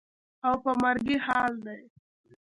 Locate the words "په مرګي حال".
0.63-1.53